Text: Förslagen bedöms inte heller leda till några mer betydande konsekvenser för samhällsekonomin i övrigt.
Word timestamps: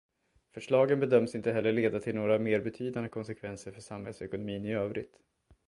Förslagen 0.53 0.99
bedöms 0.99 1.35
inte 1.35 1.51
heller 1.53 1.71
leda 1.73 1.99
till 1.99 2.15
några 2.15 2.39
mer 2.39 2.59
betydande 2.61 3.09
konsekvenser 3.09 3.71
för 3.71 3.81
samhällsekonomin 3.81 4.65
i 4.65 4.73
övrigt. 4.73 5.19